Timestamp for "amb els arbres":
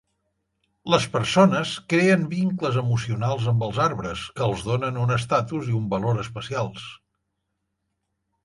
3.53-4.25